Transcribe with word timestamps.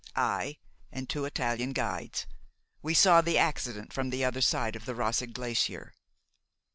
"I, 0.15 0.57
and 0.91 1.07
two 1.07 1.25
Italian 1.25 1.73
guides. 1.73 2.25
We 2.81 2.95
saw 2.95 3.21
the 3.21 3.37
accident 3.37 3.93
from 3.93 4.09
the 4.09 4.25
other 4.25 4.41
side 4.41 4.75
of 4.75 4.85
the 4.85 4.95
Roseg 4.95 5.31
glacier." 5.33 5.93